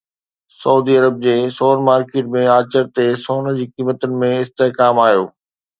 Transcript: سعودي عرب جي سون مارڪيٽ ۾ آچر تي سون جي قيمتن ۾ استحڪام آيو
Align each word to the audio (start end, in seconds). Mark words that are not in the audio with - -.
سعودي 0.61 0.93
عرب 1.01 1.19
جي 1.25 1.35
سون 1.57 1.85
مارڪيٽ 1.89 2.33
۾ 2.37 2.47
آچر 2.57 2.91
تي 2.97 3.07
سون 3.27 3.55
جي 3.61 3.71
قيمتن 3.75 4.21
۾ 4.27 4.33
استحڪام 4.43 5.07
آيو 5.09 5.27